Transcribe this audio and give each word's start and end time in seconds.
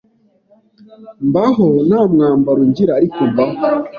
mbaho 1.27 1.67
nta 1.87 2.01
mwambaro 2.11 2.61
ngira 2.69 2.91
ariko 2.99 3.19
mbaho 3.31 3.57